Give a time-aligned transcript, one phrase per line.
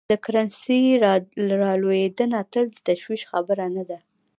[0.11, 0.83] د کرنسۍ
[1.61, 3.99] رالوېدنه تل د تشویش خبره نه ده.